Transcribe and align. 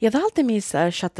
Ja 0.00 0.10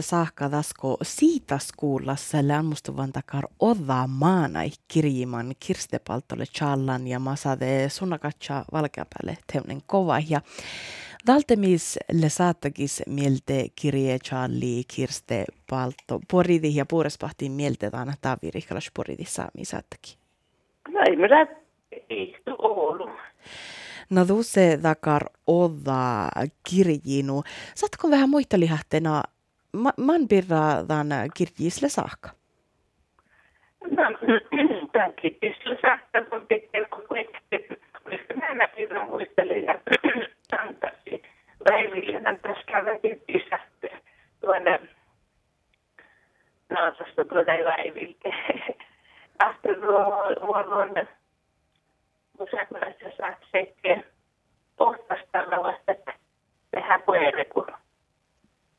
saakka 0.00 0.48
tasko 0.48 0.96
siitä 1.02 1.58
skuulassa 1.58 2.38
lämmustuvan 2.48 3.12
takar 3.12 3.44
odda 3.60 4.06
maanai 4.06 4.70
kirjiman 4.88 5.54
kirstepaltolle 5.66 6.44
challan 6.44 7.06
ja 7.06 7.18
masade 7.18 7.88
sunnakatsa 7.88 8.64
valkeapäälle 8.72 9.38
teunen 9.52 9.80
kova. 9.86 10.18
Ja 10.28 10.40
Daltemis 11.26 11.98
le 12.12 12.28
saattakis 12.28 13.02
mielte 13.06 13.66
kirje 13.80 14.18
Charlie 14.18 14.82
Kirste 14.96 15.44
Palto 15.70 16.20
poridi 16.30 16.76
ja 16.76 16.86
puurespahtiin 16.86 17.52
mielte 17.52 17.90
taana 17.90 18.12
taviri 18.22 18.60
kalas 18.62 18.90
poridi 18.96 19.24
saami 19.24 19.64
saattaki. 19.64 20.18
No 20.88 21.00
ei 21.08 21.16
minä 21.16 21.46
ei. 22.10 22.36
No 24.10 24.42
se 24.42 24.78
takar 24.82 25.22
odda 25.46 26.28
kirjinu. 26.70 27.42
Saatko 27.74 28.10
vähän 28.10 28.30
muita 28.30 28.60
lihahtena 28.60 29.22
man 29.96 30.28
birra 30.28 30.88
dan 30.88 31.08
kirjisle 31.34 31.88
saakka? 31.88 32.30
No, 33.90 34.04
tämän 34.92 35.12
kirjisle 35.22 35.78
saakka 35.82 36.36
on 36.36 36.46
tekee 36.48 36.84
koko 36.84 37.14
Mä 38.54 38.68
pirra 38.68 39.04
muistelin 39.04 39.64
ja 39.64 39.80
antaisin 40.62 41.22
Päivillinen 41.64 42.38
tässä 42.42 42.62
käydä 42.66 42.98
kirjissä 42.98 43.58
tuonne 44.40 44.80
Naasasta 46.70 47.24
tuonne 47.24 47.64
Päiville. 47.64 48.34
Ahto 49.38 49.68
tuon 52.36 52.48
musaklaissa 52.52 53.16
saat 53.18 53.38
sekä 53.52 54.02
ohtastalla 54.78 55.62
vasta 55.62 56.12
tehdä 56.70 57.00
puheliku. 57.06 57.66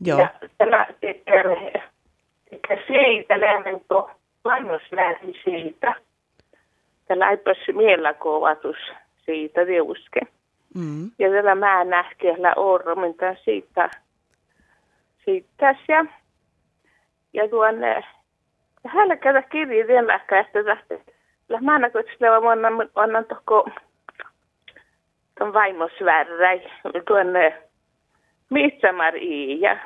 Joo. 0.00 0.18
Ja 0.18 0.30
tällä 0.58 0.86
hetkellä 1.02 2.82
siitä 2.86 3.40
lämmin 3.40 3.84
tuo 3.88 4.10
vanhuslähti 4.44 5.40
siitä. 5.44 5.94
Tällä 7.08 7.26
aipas 7.26 7.58
mielakovatus 7.74 8.76
siitä 9.16 9.66
viuske. 9.66 10.20
Mm. 10.74 11.10
Ja 11.18 11.30
tällä 11.30 11.54
mä 11.54 11.84
nähkellä 11.84 12.54
orminta 12.56 13.34
siitä, 13.44 13.90
siitä 15.24 15.76
ja, 15.88 16.04
ja 17.32 17.48
tuonne 17.48 18.04
hänellä 18.86 19.16
käydä 19.16 19.42
kirjaa 19.42 19.88
vielä 19.88 20.20
että 20.40 20.64
tästä 20.64 21.12
La 21.48 21.60
mä 21.60 21.90
kun 21.90 22.04
sillä 22.12 22.38
on 22.38 22.90
annan 22.94 23.24
tohko 23.24 23.68
tuon 25.38 25.52
vaimosvärräi 25.52 26.62
tuonne 27.06 27.62
Mitsamari 28.50 29.60
ja 29.60 29.76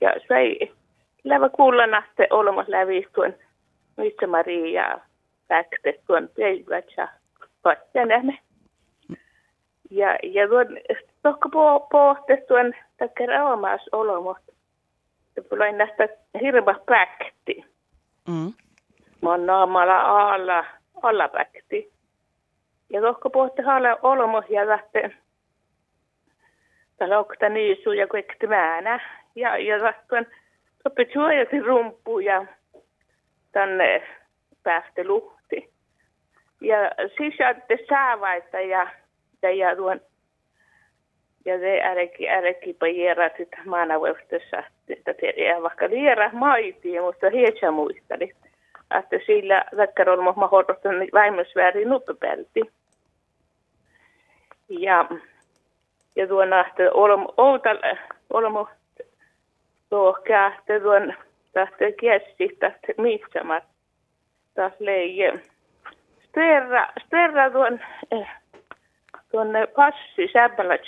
ja 0.00 0.14
se 0.28 0.34
ei 0.34 0.72
lävä 1.24 1.48
kuulla 1.48 1.86
nahte 1.86 2.26
olemas 2.30 2.68
lävi 2.68 3.06
tuon 3.14 3.34
Mitsamari 3.96 4.72
ja 4.72 4.98
väkte 5.48 6.00
tuon 6.06 6.28
päivät 6.36 6.84
ja 6.96 7.08
patjanemme. 7.62 8.38
Ja, 9.90 10.18
ja 10.22 10.48
tuon 10.48 10.66
tohko 11.22 11.48
po, 11.48 11.80
pohte 11.90 12.44
tuon 12.48 12.72
takia 12.98 13.44
omas 13.44 13.80
olemus. 13.92 14.36
Se 15.34 15.42
tulee 15.42 15.72
näistä 15.72 16.08
hirveä 16.40 16.74
päkti. 16.86 17.64
Mm. 18.28 18.52
Mä 19.22 19.30
oon 19.30 19.46
naamalla 19.46 20.32
alla 20.32 20.64
allapäkti. 21.02 21.92
Ja 22.90 23.00
tohko 23.00 23.30
haale 23.64 23.96
olmo 24.02 24.42
ja 24.48 24.66
lähtee 24.66 25.10
talokta 26.98 27.48
niisu 27.48 27.92
ja 27.92 28.06
kaikki 28.06 28.46
määnä. 28.46 29.00
Ja, 29.34 29.58
ja 29.58 29.82
lähtien 29.82 30.26
soppi 30.82 31.08
suojasi 31.12 31.60
rumpu 31.60 32.18
ja 32.18 32.46
tänne 33.52 34.02
päästä 34.62 35.04
luhti. 35.04 35.70
Ja 36.60 36.76
sisältä 37.16 37.76
saavaita 37.88 38.60
ja, 38.60 38.90
ja, 39.42 39.50
ja 39.50 39.76
tuon 39.76 40.00
ja 41.44 41.58
se 41.58 41.80
älki, 41.82 42.28
älki 42.28 42.72
pajera 42.72 43.30
sitten 43.36 43.68
maanavuostessa, 43.68 44.62
että 44.88 45.14
tiedä 45.14 45.62
vaikka 45.62 45.88
liera 45.88 46.30
maitiin, 46.32 47.02
mutta 47.02 47.30
hietsä 47.30 47.70
muisteli 47.70 48.32
että 48.98 49.16
sillä 49.26 49.64
väkkärolmo 49.76 50.32
mahdollista 50.36 50.88
väimösväärin 51.12 51.88
nuppipelti. 51.88 52.60
Ja, 54.68 55.04
ja 56.16 56.26
tuon 56.26 56.52
että 56.52 56.92
olmo, 56.94 57.34
outal, 57.36 57.78
olmo 58.30 58.68
tuohkää, 59.90 60.56
että 60.58 60.80
tuon 60.80 61.14
tahte 61.52 61.92
kiessi, 61.92 62.56
tahte 62.60 62.94
miitsamat, 62.98 63.64
taas 64.54 64.72
leije. 64.78 65.40
Sterra, 66.28 66.86
sterra 67.06 67.50
tuon, 67.50 67.80
eh, 68.10 68.28
tuonne 69.30 69.66
passi 69.66 70.28
säbälä 70.32 70.78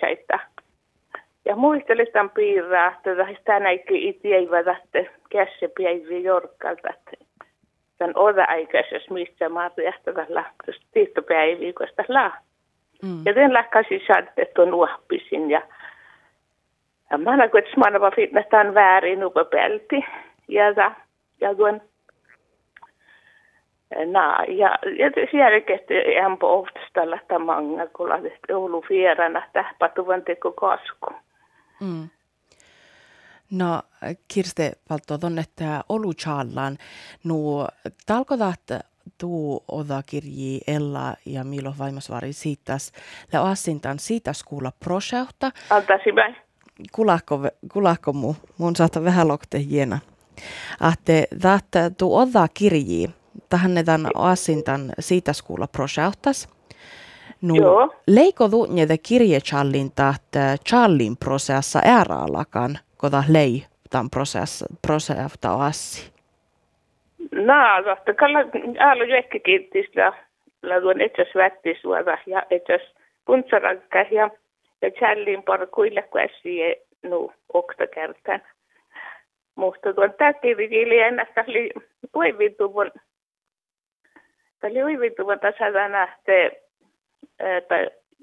Ja 1.45 1.57
muistelin 1.57 2.07
tämän 2.13 2.31
piirraa, 2.31 2.89
että 2.89 3.27
sitä 3.39 3.61
näikin 3.61 4.03
itse 4.03 4.29
ei 4.29 4.51
välttämättä 4.51 4.99
käsipäiviä 5.31 6.19
jorkkalta, 6.19 6.89
että 6.89 7.25
tämän 8.03 8.17
oda-aikaisessa 8.17 9.15
missä 9.15 9.49
marjastalla 9.49 10.45
tiittopäiviikosta 10.93 12.05
la. 12.09 12.33
Mm. 13.03 13.23
Ja 13.25 13.35
den 13.35 13.53
saadte 14.07 14.45
tuon 14.55 14.75
uohpisin 14.75 15.51
ja 15.51 15.63
ja 17.11 17.19
mä 17.19 17.31
annan, 17.31 17.47
että 17.47 17.71
mä 17.77 17.85
annan 17.87 18.13
fitnestaan 18.17 18.75
väärin 18.75 19.25
upepelti. 19.25 20.05
Ja, 20.49 20.95
ja 21.41 21.55
tuon 21.55 21.81
Na, 24.07 24.45
ja, 24.49 24.79
ja 24.99 25.11
sielläkin 25.31 25.81
ihan 26.13 26.39
pohtastalla 26.39 27.19
tamanga, 27.29 27.87
kun 27.87 28.09
lähdet 28.09 28.51
Oulu 28.53 28.85
vierana 28.91 29.43
tähpatuvan 29.53 30.23
teko 30.23 30.53
kasku. 30.53 31.07
Mm. 31.81 32.09
No 33.53 33.83
Kirste 34.29 34.73
Palto 34.89 35.19
että 35.41 35.85
Oluchallan 35.89 36.79
nu 37.25 37.67
talkodat 38.07 38.61
tuu 39.19 39.65
oda 39.69 40.03
kirji 40.07 40.61
Ella 40.67 41.15
ja 41.27 41.45
Milo 41.45 41.75
Vaimasvari 41.79 42.33
siitas 42.33 42.93
le 43.33 43.39
asintan 43.39 43.99
siitä 43.99 44.33
kuulla 44.47 44.73
proseuta. 44.85 45.53
Antasi 45.71 46.15
vai? 46.15 46.35
Kulahko, 46.93 47.41
kulahko 47.73 48.13
mu, 48.13 48.35
mun 48.59 48.77
saata 48.77 49.05
vähän 49.05 49.29
lokte 49.29 49.59
hiena. 49.59 49.99
Ahte 50.81 51.29
that 51.41 51.97
tu 51.99 52.17
oda 52.17 52.49
kirji, 52.55 53.11
tähän 53.49 53.73
tämän 53.85 54.11
asintan 54.15 54.93
siitä 55.01 55.33
kuulla 55.45 55.67
proseutas. 55.67 56.49
Nu, 57.41 57.55
Joo. 57.55 57.95
leiko 58.07 58.51
du 58.51 58.67
kirje 58.67 58.99
kirjechallin 58.99 59.93
taht 59.93 60.23
challin 60.69 61.17
prosessa 61.17 61.81
ääraalakan– 61.85 62.79
koda 63.03 63.23
lei 63.29 63.63
tämän 63.91 64.11
prosess, 64.11 64.65
prosessa 64.87 65.55
assi? 65.67 66.13
No, 67.33 67.93
että 67.99 68.15
kalla 68.15 68.39
aalu 68.81 69.05
jekki 69.05 69.41
kiittis 69.41 69.87
ja 69.95 70.13
la 70.63 70.81
tuon 70.81 71.01
etsäs 71.01 71.35
vättisuoda 71.35 72.19
ja 72.27 72.43
etsäs 72.51 72.95
puntsarakka 73.25 73.99
ja 74.11 74.31
ja 74.83 74.91
challin 74.91 75.43
parkuille 75.43 76.03
kuessi 76.03 76.59
nu 77.03 77.33
okta 77.53 77.87
kertaan. 77.87 78.43
Mutta 79.55 79.95
tuon 79.95 80.15
täkkivitili 80.19 80.99
ennästä 80.99 81.45
oli 81.49 81.71
uivituvun 82.17 82.91
Tämä 84.61 84.71
oli 84.71 84.85
uivituvun 84.85 85.41
tässä 85.41 85.89
nähte 85.89 86.63
että 87.39 87.75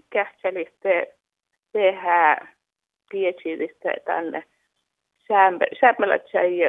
kähtseliste 0.10 1.16
tehdä 1.72 2.38
pietsilistä 3.12 3.94
tänne 4.06 4.44
säämälät 5.80 6.24
sai 6.32 6.60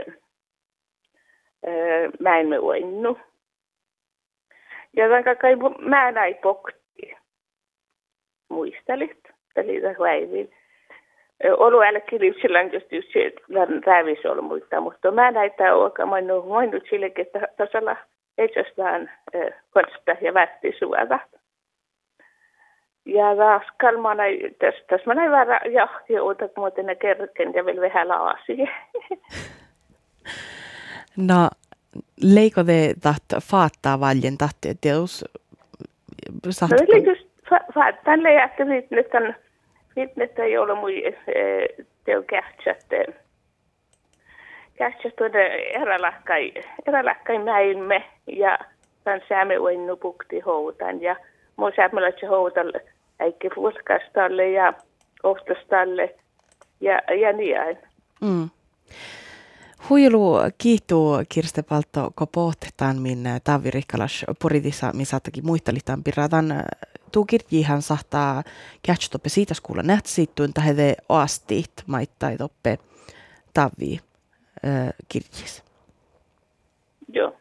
mä 2.21 2.39
en 2.39 2.63
voinut. 2.63 3.19
Ja 4.97 5.09
vaikka 5.09 5.35
kai 5.35 5.57
mä 5.79 6.13
näin 6.13 6.35
pokti. 6.43 7.17
Muistelit, 8.49 9.21
eli 9.57 9.81
päivin. 9.99 10.53
Olu 11.57 11.81
älkki 11.83 12.21
livsillään 12.21 12.73
just 12.73 12.93
just 12.93 13.09
räävis 13.87 14.27
ollut 14.27 14.45
muita, 14.45 14.81
mutta 14.81 15.11
mä 15.11 15.31
näitä 15.31 15.75
oikein 15.75 16.09
mainut, 16.09 16.49
mainut 16.49 16.83
sillekin, 16.91 17.27
että 17.27 17.49
tasalla 17.57 17.97
etsestään 18.39 19.13
konsta 19.71 20.17
ja 20.21 20.35
vätti 20.35 20.75
suoda. 20.79 21.19
Ja 23.05 23.37
taas 23.37 23.63
kalmana, 23.81 24.23
tässä, 24.59 24.81
tässä 24.89 25.07
mä 25.07 25.15
näin 25.15 25.31
vähän 25.31 25.61
jahti, 25.73 26.19
otat 26.19 26.51
muuten 26.57 26.87
ne 26.87 26.95
kerken 26.95 27.55
ja 27.55 27.67
vielä 27.67 27.81
vähän 27.81 28.09
laasi. 28.09 28.57
no, 31.29 31.49
leiko 32.23 32.65
te 32.65 32.95
taht 33.03 33.25
faattaa 33.43 34.01
valjen 34.01 34.39
tahti, 34.39 34.69
että 34.69 34.89
jos 34.89 35.25
saat... 36.51 36.71
No, 36.71 37.13
just 37.13 37.31
faattaan 37.75 38.23
leijäkkä 38.23 38.67
fitnessan, 38.67 39.35
fitness 39.95 40.39
ei 40.39 40.59
ole 40.59 40.75
mui 40.75 41.03
teo 42.05 42.23
kähtsät 42.23 42.87
käsissä 44.81 45.11
tuonne 45.19 45.47
eräläkkäin, 45.57 46.53
eräläkkäin 46.87 47.41
mäilme 47.41 48.05
ja 48.27 48.59
tämän 49.05 49.21
säämme 49.29 49.59
uinnu 49.59 49.97
pukti 49.97 50.41
houtan 50.41 51.03
ja 51.03 51.17
mua 51.61 51.71
säämällä 51.77 52.13
se 52.21 52.27
houtan 52.27 52.73
äikki 53.19 53.49
fuskastalle 53.55 54.51
ja 54.51 54.75
ohtostalle 55.23 56.15
ja, 56.81 57.01
ja 57.21 57.33
niin. 57.33 57.79
Mm. 58.21 58.51
Huilu 59.89 60.37
kiituu 60.59 61.23
Kirste 61.29 61.63
Palto, 61.63 62.11
kun 62.19 62.29
pohtetaan 62.33 63.03
min 63.03 63.25
Tavi 63.45 63.71
Rikkalas 63.71 64.25
poritissa, 64.43 64.93
missä 64.93 65.11
saattakin 65.11 65.47
muistelitaan 65.47 66.05
piradan 66.05 66.65
tuu 67.13 67.25
kirjihan 67.25 67.83
sahtaa 67.83 68.43
kätstoppe 68.87 69.29
siitä 69.29 69.55
skuulla 69.55 69.83
nähtsittuun 69.83 70.53
tähde 70.53 70.95
oastit 71.09 71.73
maittai 71.87 72.37
toppe 72.37 72.79
Tavi 73.55 74.01
äh, 74.65 74.89
kirjis. 75.09 75.65
Joo. 77.13 77.40